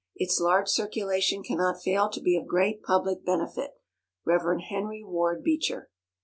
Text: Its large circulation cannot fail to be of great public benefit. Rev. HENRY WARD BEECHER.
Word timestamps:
Its 0.15 0.39
large 0.39 0.67
circulation 0.67 1.43
cannot 1.43 1.83
fail 1.83 2.09
to 2.09 2.19
be 2.19 2.35
of 2.35 2.47
great 2.47 2.81
public 2.81 3.23
benefit. 3.23 3.79
Rev. 4.25 4.59
HENRY 4.67 5.03
WARD 5.03 5.43
BEECHER. 5.43 5.91